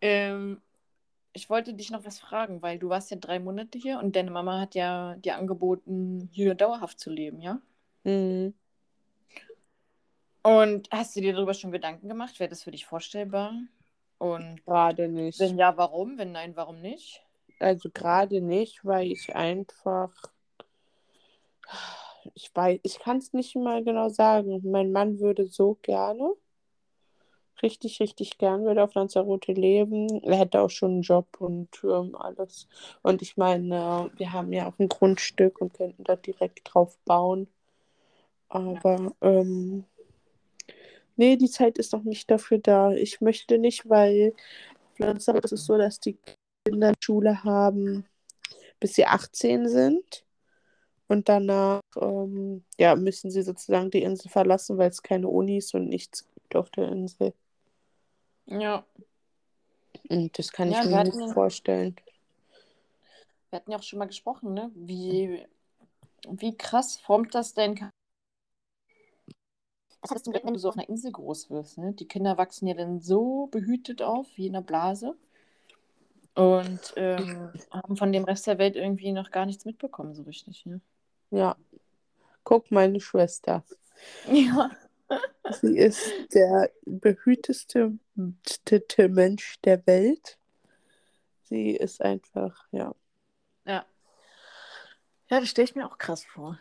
[0.00, 0.62] Ähm,
[1.38, 4.32] ich wollte dich noch was fragen, weil du warst ja drei Monate hier und deine
[4.32, 7.60] Mama hat ja dir angeboten, hier dauerhaft zu leben, ja?
[8.02, 8.54] Mhm.
[10.42, 12.40] Und hast du dir darüber schon Gedanken gemacht?
[12.40, 13.52] Wäre das für dich vorstellbar?
[14.18, 15.38] Und Gerade nicht.
[15.38, 16.18] wenn ja, warum?
[16.18, 17.22] Wenn nein, warum nicht?
[17.60, 20.12] Also gerade nicht, weil ich einfach,
[22.34, 24.60] ich weiß, ich kann es nicht mal genau sagen.
[24.64, 26.32] Mein Mann würde so gerne,
[27.62, 30.22] richtig, richtig gern würde auf Lanzarote leben.
[30.24, 32.68] Er hätte auch schon einen Job und ähm, alles.
[33.02, 37.48] Und ich meine, wir haben ja auch ein Grundstück und könnten dort direkt drauf bauen.
[38.48, 39.84] Aber ähm,
[41.16, 42.92] nee, die Zeit ist noch nicht dafür da.
[42.92, 44.34] Ich möchte nicht, weil
[44.92, 46.18] auf Lanzarote ist es so, dass die
[46.64, 48.06] Kinder Schule haben,
[48.80, 50.24] bis sie 18 sind.
[51.08, 55.88] Und danach ähm, ja, müssen sie sozusagen die Insel verlassen, weil es keine Unis und
[55.88, 57.32] nichts gibt auf der Insel.
[58.48, 58.84] Ja.
[60.08, 61.96] Und das kann Ja, ich mir nicht vorstellen.
[63.50, 64.70] Wir hatten ja auch schon mal gesprochen, ne?
[64.74, 65.46] Wie,
[66.28, 67.90] wie krass formt das Charakter?
[70.00, 71.92] Was hast du, wenn du so auf einer Insel groß wirst, ne?
[71.92, 75.16] Die Kinder wachsen ja dann so behütet auf, wie in einer Blase.
[76.34, 80.64] Und ähm, haben von dem Rest der Welt irgendwie noch gar nichts mitbekommen, so richtig,
[80.66, 80.80] ne?
[81.30, 81.56] Ja.
[82.44, 83.64] Guck, meine Schwester.
[84.30, 84.70] Ja.
[85.60, 87.98] Sie ist der behüteste
[89.08, 90.38] Mensch der Welt.
[91.44, 92.94] Sie ist einfach, ja.
[93.64, 93.86] Ja.
[95.30, 96.58] Ja, das stelle ich mir auch krass vor.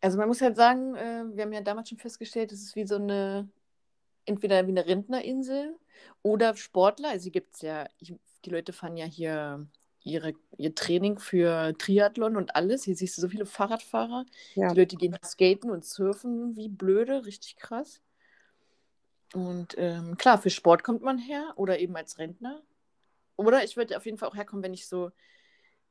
[0.00, 2.86] Also man muss halt sagen, äh, wir haben ja damals schon festgestellt, es ist wie
[2.86, 3.48] so eine,
[4.24, 5.76] entweder wie eine Rentnerinsel
[6.22, 7.10] oder Sportler.
[7.10, 9.66] Also gibt es ja, ich, die Leute fahren ja hier
[10.02, 12.84] ihre, ihr Training für Triathlon und alles.
[12.84, 14.24] Hier siehst du so viele Fahrradfahrer.
[14.54, 14.72] Ja.
[14.72, 18.00] Die Leute gehen skaten und surfen wie blöde, richtig krass.
[19.34, 22.62] Und ähm, klar, für Sport kommt man her oder eben als Rentner.
[23.36, 25.10] Oder ich würde auf jeden Fall auch herkommen, wenn ich so,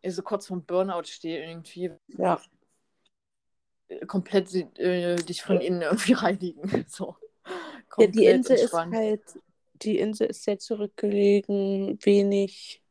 [0.01, 2.41] äh, so kurz vorm Burnout stehe, irgendwie Ja.
[3.87, 6.85] äh, komplett äh, dich von innen irgendwie reinigen.
[6.87, 7.15] So.
[7.97, 8.95] Ja, die Insel ist entspannen.
[8.95, 9.21] halt,
[9.81, 12.83] die Insel ist sehr zurückgelegen, wenig,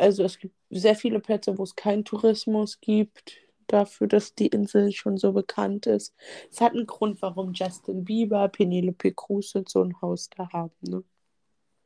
[0.00, 3.36] also es gibt sehr viele Plätze, wo es keinen Tourismus gibt,
[3.66, 6.14] dafür, dass die Insel schon so bekannt ist.
[6.50, 10.74] Es hat einen Grund, warum Justin Bieber, Penelope Cruz und so ein Haus da haben.
[10.80, 11.04] Ne?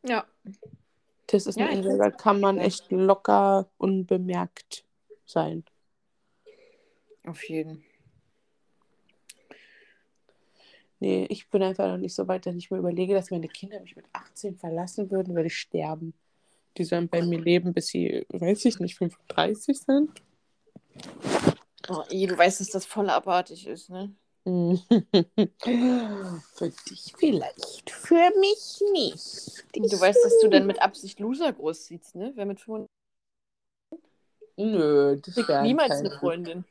[0.07, 0.27] Ja.
[1.27, 4.85] Das ist Ja, eine Insel, da kann man echt locker unbemerkt
[5.25, 5.65] sein.
[7.27, 7.85] Auf jeden.
[11.01, 13.81] Nee, ich bin einfach noch nicht so weit, dass ich mir überlege, dass meine Kinder
[13.81, 16.15] mich mit 18 verlassen würden, würde ich sterben.
[16.77, 20.11] Die sollen bei mir leben, bis sie, weiß ich nicht, 35 sind.
[21.89, 24.15] Oh, eh, du weißt, dass das voll abartig ist, ne?
[24.47, 24.79] Für
[26.91, 29.65] dich vielleicht, für mich nicht.
[29.75, 32.33] Du weißt, dass du dann mit Absicht Loser großziehst, ne?
[32.35, 32.89] Wer mit 35
[34.57, 36.65] Nö, das wäre niemals keine- eine Freundin.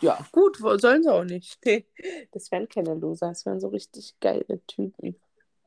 [0.00, 1.58] Ja, gut, sollen sie auch nicht.
[2.32, 5.16] Das wären keine Loser, das wären so richtig geile Typen.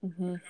[0.02, 0.41] Mhm.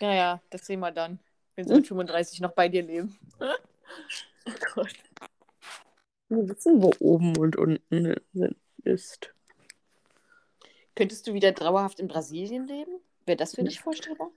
[0.00, 1.18] Ja, ja, das sehen wir dann,
[1.54, 3.18] wenn sie mit 35 noch bei dir leben.
[3.40, 4.94] oh Gott.
[6.28, 8.16] Wir wissen, wo oben und unten
[8.84, 9.34] ist.
[10.94, 13.00] Könntest du wieder dauerhaft in Brasilien leben?
[13.26, 14.30] Wäre das für dich vorstellbar?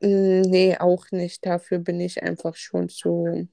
[0.00, 1.46] Mm, Nee, auch nicht.
[1.46, 3.48] Dafür bin ich einfach schon zu.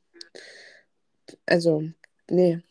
[1.46, 1.84] Also,
[2.30, 2.62] nee,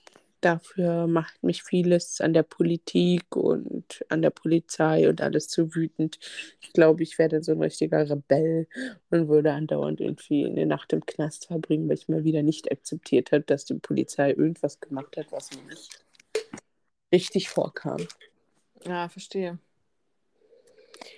[0.40, 6.18] dafür macht mich vieles an der Politik und an der Polizei und alles zu wütend.
[6.60, 8.66] Ich glaube, ich werde so ein richtiger Rebell
[9.10, 13.32] und würde andauernd irgendwie eine Nacht im Knast verbringen, weil ich mal wieder nicht akzeptiert
[13.32, 16.04] habe, dass die Polizei irgendwas gemacht hat, was mir nicht
[17.12, 18.06] richtig vorkam.
[18.84, 19.58] Ja, verstehe.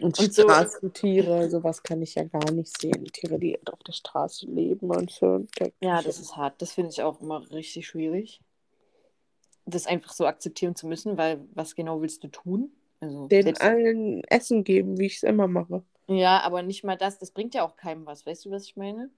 [0.00, 3.04] Und, Und so- Straßentiere, sowas kann ich ja gar nicht sehen.
[3.06, 5.46] Tiere, die auf der Straße leben und so.
[5.80, 6.61] Ja, das ist hart.
[6.62, 8.40] Das finde ich auch immer richtig schwierig.
[9.70, 12.72] Das einfach so akzeptieren zu müssen, weil was genau willst du tun?
[13.00, 15.83] Also, den selbst- allen Essen geben, wie ich es immer mache.
[16.09, 17.18] ja, aber nicht mal das.
[17.18, 18.26] Das bringt ja auch keinem was.
[18.26, 19.11] Weißt du, was ich meine?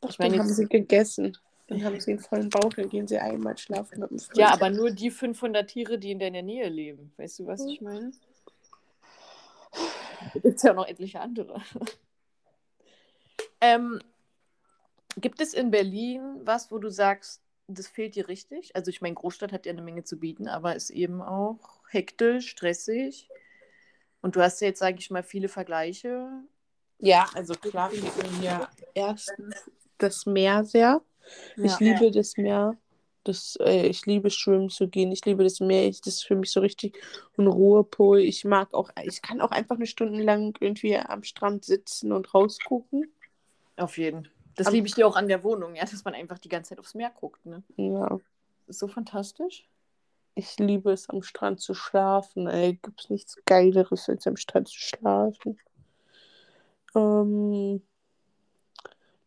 [0.00, 1.36] Doch, Ich meine, dann haben jetzt- sie gegessen.
[1.66, 4.18] Dann haben sie einen vollen Bauch, dann gehen sie einmal schlafen mit dem.
[4.36, 7.12] Ja, aber nur die 500 Tiere, die in deiner Nähe leben.
[7.16, 8.12] Weißt du, was ich meine?
[10.34, 11.60] Da gibt es ja auch noch etliche andere.
[13.60, 13.98] ähm,
[15.16, 18.76] gibt es in Berlin was, wo du sagst, das fehlt dir richtig?
[18.76, 22.50] Also ich meine, Großstadt hat ja eine Menge zu bieten, aber ist eben auch hektisch,
[22.50, 23.28] stressig.
[24.20, 26.30] Und du hast ja jetzt, sage ich mal, viele Vergleiche.
[26.98, 29.54] Ja, also klar, ich bin ja erstens
[29.98, 31.02] das Meer sehr.
[31.56, 32.76] Ich liebe das Meer.
[33.24, 35.10] Das, äh, ich liebe schwimmen zu gehen.
[35.10, 35.86] Ich liebe das Meer.
[35.88, 36.98] Ich, das ist für mich so richtig
[37.38, 38.20] ein Ruhepol.
[38.20, 42.34] Ich mag auch, ich kann auch einfach eine Stunde lang irgendwie am Strand sitzen und
[42.34, 43.10] rausgucken.
[43.76, 44.28] Auf jeden.
[44.56, 46.70] Das Am- liebe ich dir auch an der Wohnung, ja, dass man einfach die ganze
[46.70, 47.44] Zeit aufs Meer guckt.
[47.46, 47.62] Ne?
[47.76, 48.18] Ja.
[48.66, 49.68] Ist so fantastisch.
[50.36, 52.48] Ich liebe es, am Strand zu schlafen.
[52.48, 55.58] Ey, gibt's nichts Geileres, als am Strand zu schlafen.
[56.94, 57.82] Ähm,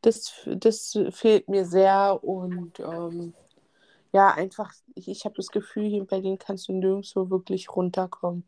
[0.01, 3.33] das, das fehlt mir sehr und ähm,
[4.13, 8.45] ja, einfach, ich, ich habe das Gefühl, hier in Berlin kannst du nirgendwo wirklich runterkommen.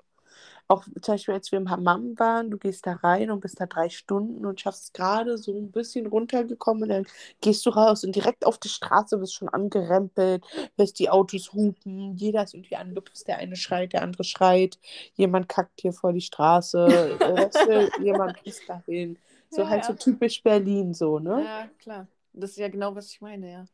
[0.68, 3.66] Auch zum Beispiel, als wir im Hammam waren, du gehst da rein und bist da
[3.66, 7.06] drei Stunden und schaffst gerade so ein bisschen runtergekommen und dann
[7.42, 10.46] gehst du raus und direkt auf die Straße wirst schon angerempelt,
[10.78, 14.78] hörst die Autos hupen, jeder ist irgendwie angepisst, der eine schreit, der andere schreit,
[15.16, 16.78] jemand kackt hier vor die Straße,
[17.24, 19.18] weißt du, jemand pisst dahin.
[19.50, 19.86] So Ja, halt ja.
[19.86, 21.50] so typisch Berlin so, ne?
[21.50, 22.08] Ja, klar.
[22.34, 23.66] Das ist ja genau, was ich meine, ja.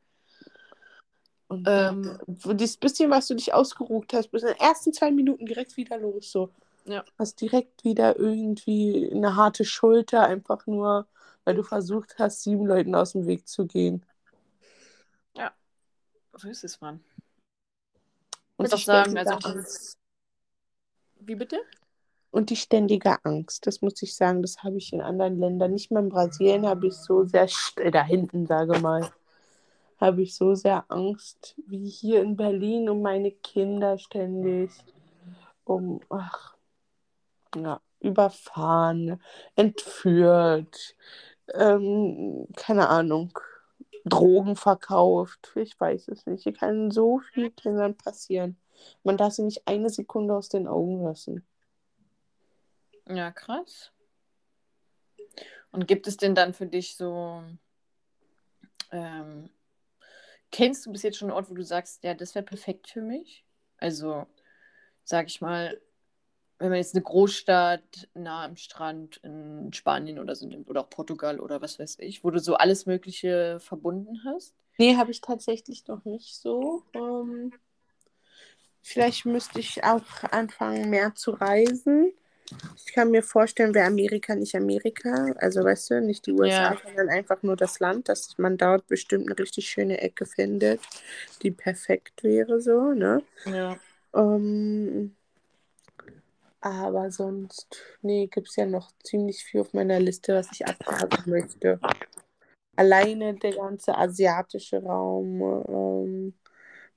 [1.47, 5.11] Und Ähm, ähm, das bisschen, was du dich ausgeruht hast, bis in den ersten zwei
[5.11, 6.31] Minuten direkt wieder los.
[6.31, 6.49] So.
[6.85, 7.03] Ja.
[7.17, 11.07] Hast direkt wieder irgendwie eine harte Schulter, einfach nur,
[11.43, 14.03] weil du versucht hast, sieben Leuten aus dem Weg zu gehen.
[16.37, 17.01] So ist es, Mann.
[18.57, 19.97] Und Ich würde auch sagen, also dieses...
[21.21, 21.61] Wie bitte?
[22.31, 25.71] Und die ständige Angst, das muss ich sagen, das habe ich in anderen Ländern.
[25.71, 27.47] Nicht mal in Brasilien habe ich so sehr,
[27.89, 29.09] da hinten, sage mal,
[29.97, 34.71] habe ich so sehr Angst, wie hier in Berlin um meine Kinder ständig.
[35.63, 36.55] Um, ach,
[37.55, 39.21] ja, überfahren,
[39.55, 40.95] entführt,
[41.53, 43.37] ähm, keine Ahnung,
[44.03, 45.51] Drogen verkauft.
[45.55, 46.43] Ich weiß es nicht.
[46.43, 48.57] Hier kann so viel Kindern passieren.
[49.03, 51.45] Man darf sie nicht eine Sekunde aus den Augen lassen.
[53.07, 53.91] Ja, krass.
[55.71, 57.43] Und gibt es denn dann für dich so...
[58.91, 59.49] Ähm,
[60.51, 63.01] kennst du bis jetzt schon einen Ort, wo du sagst, ja, das wäre perfekt für
[63.01, 63.45] mich?
[63.77, 64.25] Also,
[65.03, 65.79] sag ich mal,
[66.57, 70.89] wenn man jetzt eine Großstadt nah am Strand in Spanien oder so nimmt, oder auch
[70.89, 74.55] Portugal oder was weiß ich, wo du so alles Mögliche verbunden hast?
[74.77, 76.83] Nee, habe ich tatsächlich noch nicht so.
[76.93, 77.51] Ähm,
[78.81, 82.13] vielleicht müsste ich auch anfangen, mehr zu reisen.
[82.85, 86.77] Ich kann mir vorstellen, wäre Amerika nicht Amerika, also weißt du, nicht die USA, Ja.
[86.83, 90.81] sondern einfach nur das Land, dass man dort bestimmt eine richtig schöne Ecke findet,
[91.41, 93.23] die perfekt wäre, so, ne?
[93.45, 93.77] Ja.
[94.13, 95.15] Ähm,
[96.61, 101.29] aber sonst, nee, gibt es ja noch ziemlich viel auf meiner Liste, was ich abhaken
[101.29, 101.79] möchte.
[102.75, 106.33] Alleine der ganze asiatische Raum ähm,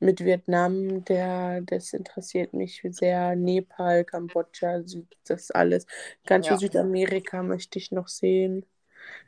[0.01, 3.35] mit Vietnam, der, das interessiert mich sehr.
[3.35, 5.87] Nepal, Kambodscha, Süd, das alles.
[6.25, 6.57] Ganz Ja.
[6.57, 8.65] Südamerika möchte ich noch sehen.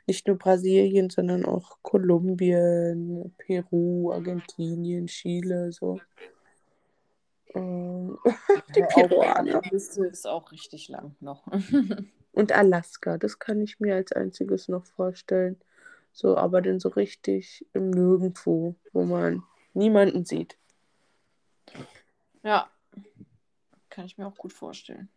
[0.07, 5.99] Nicht nur Brasilien, sondern auch Kolumbien, Peru, Argentinien, Chile, so.
[7.53, 8.17] Ähm,
[8.75, 9.61] die Peruaner.
[9.61, 11.47] Die Liste ist auch richtig lang noch.
[12.33, 15.59] Und Alaska, das kann ich mir als einziges noch vorstellen.
[16.13, 20.57] So, aber dann so richtig im Nirgendwo, wo man niemanden sieht.
[22.43, 22.71] Ja,
[23.89, 25.09] kann ich mir auch gut vorstellen.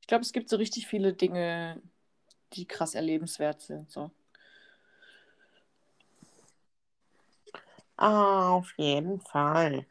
[0.00, 1.82] Ich glaube, es gibt so richtig viele Dinge,
[2.52, 3.90] die krass erlebenswert sind.
[3.90, 4.10] So.
[7.96, 9.86] Auf jeden Fall.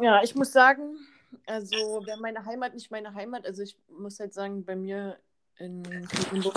[0.00, 0.98] Ja, ich muss sagen,
[1.46, 5.18] also wäre meine Heimat nicht meine Heimat, also ich muss halt sagen, bei mir
[5.58, 6.54] in Quedlinburg.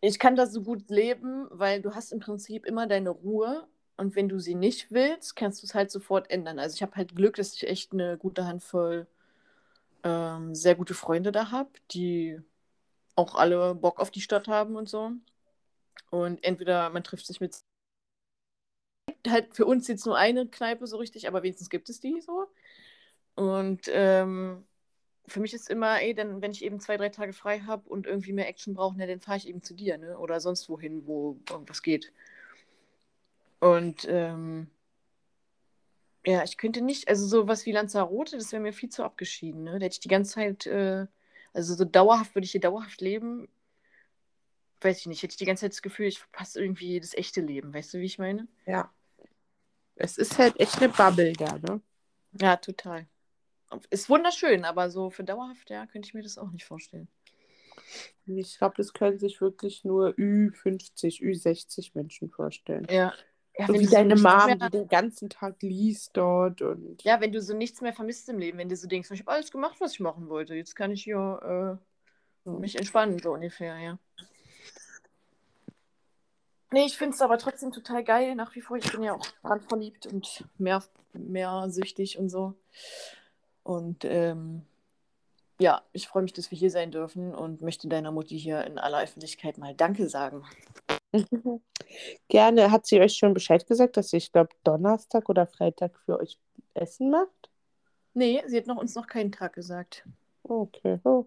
[0.00, 3.68] Ich kann da so gut leben, weil du hast im Prinzip immer deine Ruhe
[4.00, 6.58] und wenn du sie nicht willst, kannst du es halt sofort ändern.
[6.58, 9.06] Also ich habe halt Glück, dass ich echt eine gute Handvoll
[10.04, 12.40] ähm, sehr gute Freunde da habe, die
[13.16, 15.12] auch alle Bock auf die Stadt haben und so.
[16.10, 17.56] Und entweder man trifft sich mit
[19.28, 22.46] halt für uns jetzt nur eine Kneipe so richtig, aber wenigstens gibt es die so.
[23.34, 24.64] Und ähm,
[25.26, 28.06] für mich ist immer, ey, dann, wenn ich eben zwei, drei Tage frei habe und
[28.06, 30.18] irgendwie mehr Action brauche, ne, dann fahre ich eben zu dir, ne?
[30.18, 32.12] Oder sonst wohin, wo irgendwas geht.
[33.60, 34.70] Und ähm,
[36.24, 39.64] ja, ich könnte nicht, also sowas wie Lanzarote, das wäre mir viel zu abgeschieden.
[39.64, 39.78] Ne?
[39.78, 41.06] Da hätte ich die ganze Zeit, äh,
[41.52, 43.48] also so dauerhaft, würde ich hier dauerhaft leben,
[44.80, 47.40] weiß ich nicht, hätte ich die ganze Zeit das Gefühl, ich verpasse irgendwie das echte
[47.40, 47.72] Leben.
[47.72, 48.48] Weißt du, wie ich meine?
[48.66, 48.92] Ja.
[49.96, 51.80] Es ist halt echt eine Bubble da, ne?
[52.40, 53.06] Ja, total.
[53.90, 57.08] Ist wunderschön, aber so für dauerhaft, ja, könnte ich mir das auch nicht vorstellen.
[58.26, 62.86] Ich glaube, das können sich wirklich nur Ü50, Ü60 Menschen vorstellen.
[62.90, 63.12] Ja,
[63.58, 64.56] ja, so wie so deine Mom, mehr...
[64.56, 67.02] die den ganzen Tag liest dort und.
[67.02, 69.32] Ja, wenn du so nichts mehr vermisst im Leben, wenn du so denkst, ich habe
[69.32, 70.54] alles gemacht, was ich machen wollte.
[70.54, 71.78] Jetzt kann ich hier
[72.46, 73.98] äh, mich entspannen, so ungefähr, ja.
[76.72, 78.76] Nee, ich finde es aber trotzdem total geil, nach wie vor.
[78.76, 80.82] Ich bin ja auch dran verliebt und mehr,
[81.12, 82.54] mehr süchtig und so.
[83.64, 84.62] Und ähm,
[85.58, 88.78] ja, ich freue mich, dass wir hier sein dürfen und möchte deiner Mutti hier in
[88.78, 90.44] aller Öffentlichkeit mal Danke sagen.
[92.28, 92.70] Gerne.
[92.70, 96.38] Hat sie euch schon Bescheid gesagt, dass sie, ich glaube, Donnerstag oder Freitag für euch
[96.74, 97.50] Essen macht?
[98.14, 100.04] Nee, sie hat noch, uns noch keinen Tag gesagt.
[100.42, 100.98] Okay.
[101.04, 101.26] Oh.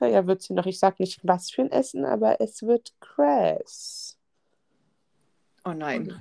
[0.00, 0.66] Naja, wird sie noch.
[0.66, 4.18] Ich sage nicht, was für ein Essen, aber es wird Crass.
[5.64, 6.20] Oh nein.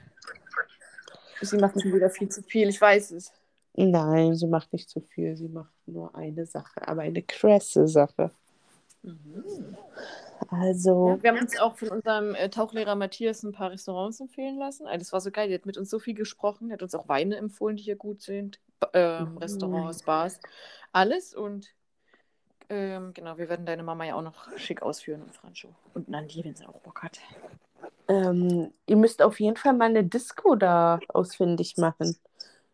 [1.41, 3.31] Sie macht schon wieder viel zu viel, ich weiß es.
[3.73, 5.35] Nein, sie macht nicht zu viel.
[5.35, 8.31] Sie macht nur eine Sache, aber eine krasse Sache.
[9.03, 9.75] Mhm.
[10.49, 11.09] Also.
[11.09, 14.87] Ja, wir haben uns auch von unserem äh, Tauchlehrer Matthias ein paar Restaurants empfehlen lassen.
[14.87, 15.47] Also, das war so geil.
[15.47, 16.67] Der hat mit uns so viel gesprochen.
[16.67, 18.59] Der hat uns auch Weine empfohlen, die hier gut sind.
[18.93, 19.37] Ähm, mhm.
[19.37, 20.39] Restaurants, Bars,
[20.91, 21.33] alles.
[21.33, 21.73] Und
[22.69, 25.69] ähm, genau, wir werden deine Mama ja auch noch schick ausführen und Francho.
[25.93, 27.19] Und Nandi, wenn sie auch Bock hat.
[28.07, 32.17] Ähm, ihr müsst auf jeden Fall mal eine Disco da ausfindig machen.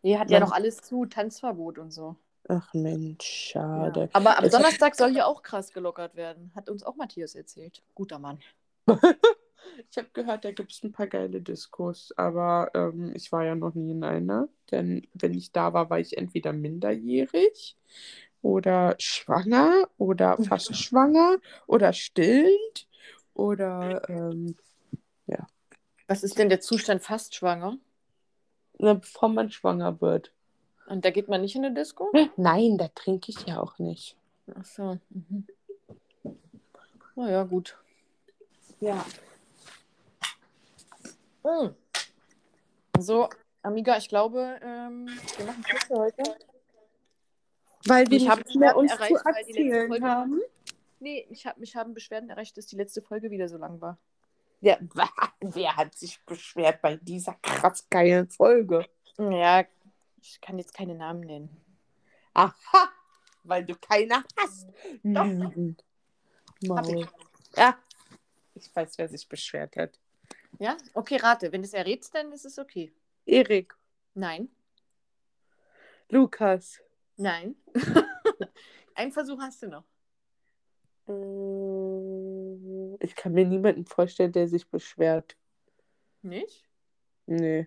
[0.02, 0.32] Die hat Man...
[0.32, 2.16] ja noch alles zu, Tanzverbot und so.
[2.48, 4.00] Ach Mensch, schade.
[4.02, 4.08] Ja.
[4.12, 6.52] Aber am es Donnerstag soll hier auch krass gelockert werden.
[6.54, 7.82] Hat uns auch Matthias erzählt.
[7.94, 8.40] Guter Mann.
[9.90, 13.54] ich habe gehört, da gibt es ein paar geile Diskos, aber ähm, ich war ja
[13.54, 14.48] noch nie in einer.
[14.70, 17.76] Denn wenn ich da war, war ich entweder minderjährig
[18.42, 22.88] oder schwanger oder fast schwanger oder stillend
[23.34, 24.56] oder ähm,
[25.26, 25.46] ja.
[26.08, 27.78] Was ist denn der Zustand fast schwanger?
[28.78, 30.32] Na, bevor man schwanger wird.
[30.86, 32.10] Und da geht man nicht in eine Disco?
[32.36, 34.16] Nein, da trinke ich ja auch nicht.
[34.54, 34.98] Ach so.
[35.10, 35.46] Mhm.
[37.14, 37.76] Naja, gut.
[38.80, 39.04] Ja.
[41.44, 41.74] Mhm.
[42.98, 43.28] So,
[43.62, 46.22] Amiga, ich glaube, ähm, wir machen Schluss für heute.
[47.86, 50.40] Weil wir ich nicht mehr uns erreicht, zu erzählen haben.
[51.00, 53.98] Nee, ich hab, mich haben Beschwerden erreicht, dass die letzte Folge wieder so lang war.
[54.60, 54.78] Ja,
[55.40, 58.86] wer hat sich beschwert bei dieser krass geilen Folge?
[59.18, 59.64] Ja,
[60.22, 61.60] ich kann jetzt keine Namen nennen.
[62.34, 62.90] Aha,
[63.44, 64.68] weil du keine hast.
[65.02, 65.76] Lügen.
[66.62, 67.08] Maul.
[67.56, 67.78] Ja,
[68.54, 69.98] ich weiß, wer sich beschwert hat.
[70.58, 71.52] Ja, okay, rate.
[71.52, 72.92] Wenn du es errätst, dann ist es okay.
[73.26, 73.74] Erik.
[74.14, 74.48] Nein.
[76.08, 76.80] Lukas.
[77.16, 77.56] Nein.
[78.94, 79.84] Einen Versuch hast du noch.
[81.08, 85.36] Äh, ich kann mir niemanden vorstellen, der sich beschwert.
[86.22, 86.68] Nicht?
[87.26, 87.66] Nee.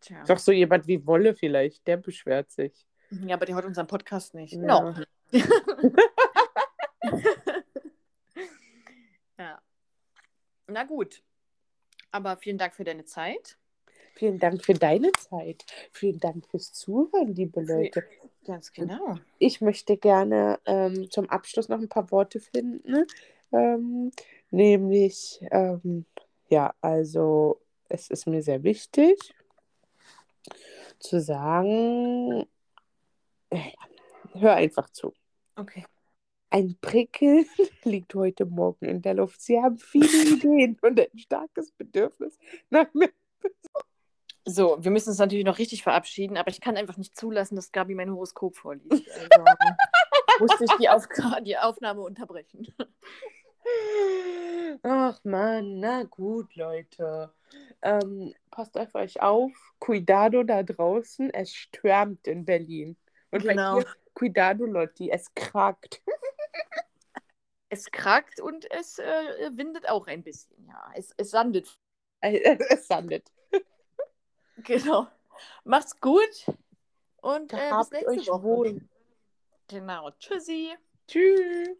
[0.00, 0.24] Tja.
[0.26, 2.86] Doch so jemand wie Wolle vielleicht, der beschwert sich.
[3.10, 4.52] Ja, aber der hört unseren Podcast nicht.
[4.54, 4.80] Ja.
[4.80, 4.94] No.
[9.38, 9.62] ja.
[10.66, 11.22] Na gut.
[12.10, 13.56] Aber vielen Dank für deine Zeit.
[14.14, 15.64] Vielen Dank für deine Zeit.
[15.92, 18.04] Vielen Dank fürs Zuhören, liebe Leute.
[18.44, 19.18] Ganz genau.
[19.38, 23.06] Ich möchte gerne ähm, zum Abschluss noch ein paar Worte finden.
[23.52, 24.10] Ähm,
[24.50, 26.04] nämlich, ähm,
[26.48, 29.34] ja, also es ist mir sehr wichtig,
[30.98, 32.46] zu sagen,
[33.50, 33.72] äh,
[34.34, 35.14] hör einfach zu.
[35.56, 35.84] Okay.
[36.50, 37.46] Ein Prickeln
[37.84, 39.40] liegt heute Morgen in der Luft.
[39.40, 42.38] Sie haben viele Ideen und ein starkes Bedürfnis
[42.70, 43.10] nach mehr.
[44.44, 47.70] So, wir müssen uns natürlich noch richtig verabschieden, aber ich kann einfach nicht zulassen, dass
[47.70, 48.88] Gabi mein Horoskop vorliest.
[50.38, 51.08] Also musste ich die, Auf
[51.42, 52.72] die Aufnahme unterbrechen.
[54.82, 57.32] Ach man, na gut, Leute.
[57.82, 59.52] Ähm, passt auf euch auf.
[59.78, 61.32] Cuidado da draußen.
[61.32, 62.96] Es stürmt in Berlin.
[63.30, 63.76] Und genau.
[63.76, 65.10] bei dir, Cuidado, Lotti.
[65.10, 66.02] Es kragt.
[67.70, 70.90] Es krackt und es äh, windet auch ein bisschen, ja.
[70.94, 71.78] Es, es sandet.
[72.22, 73.30] es sandet.
[74.64, 75.06] Genau.
[75.64, 76.46] Macht's gut
[77.20, 78.42] und äh, bis nächste euch Woche.
[78.42, 78.88] wohl.
[79.68, 80.10] Genau.
[80.12, 80.74] Tschüssi.
[81.06, 81.76] Tschüss.